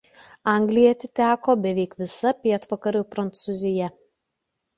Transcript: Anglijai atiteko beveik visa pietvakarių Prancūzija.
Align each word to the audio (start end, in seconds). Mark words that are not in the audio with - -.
Anglijai 0.51 0.93
atiteko 0.93 1.55
beveik 1.65 1.93
visa 1.99 2.33
pietvakarių 2.47 3.03
Prancūzija. 3.13 3.93